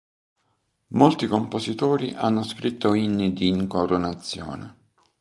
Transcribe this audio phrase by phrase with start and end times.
[0.93, 4.77] Molti compositori hanno scritto inni di incoronazione.